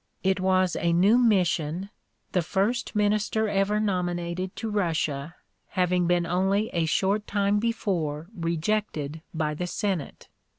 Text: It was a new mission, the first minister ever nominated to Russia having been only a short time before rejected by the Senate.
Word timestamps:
It 0.23 0.39
was 0.39 0.75
a 0.75 0.93
new 0.93 1.19
mission, 1.19 1.91
the 2.31 2.41
first 2.41 2.95
minister 2.95 3.47
ever 3.47 3.79
nominated 3.79 4.55
to 4.55 4.69
Russia 4.71 5.35
having 5.67 6.07
been 6.07 6.25
only 6.25 6.69
a 6.73 6.85
short 6.87 7.27
time 7.27 7.59
before 7.59 8.25
rejected 8.35 9.21
by 9.31 9.53
the 9.53 9.67
Senate. 9.67 10.27